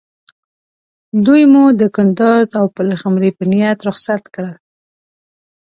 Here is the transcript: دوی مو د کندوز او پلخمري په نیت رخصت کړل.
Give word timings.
دوی 1.25 1.43
مو 1.51 1.63
د 1.79 1.81
کندوز 1.95 2.47
او 2.59 2.65
پلخمري 2.75 3.31
په 3.37 3.43
نیت 3.51 3.79
رخصت 3.89 4.23
کړل. 4.33 4.55